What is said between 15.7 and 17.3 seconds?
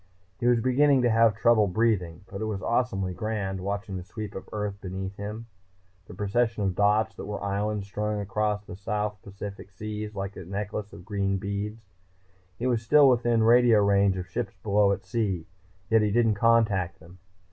Yet he didn't contact them.